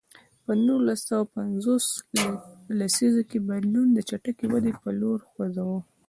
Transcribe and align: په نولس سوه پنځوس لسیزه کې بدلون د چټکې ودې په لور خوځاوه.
په 0.43 0.51
نولس 0.65 0.99
سوه 1.07 1.23
پنځوس 1.35 1.85
لسیزه 2.79 3.21
کې 3.29 3.39
بدلون 3.49 3.87
د 3.93 3.99
چټکې 4.09 4.45
ودې 4.51 4.73
په 4.81 4.89
لور 4.99 5.19
خوځاوه. 5.29 5.79